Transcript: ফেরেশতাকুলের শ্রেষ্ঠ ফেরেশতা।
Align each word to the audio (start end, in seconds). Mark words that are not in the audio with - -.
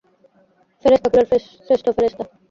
ফেরেশতাকুলের 0.85 1.27
শ্রেষ্ঠ 1.65 1.85
ফেরেশতা। 1.95 2.23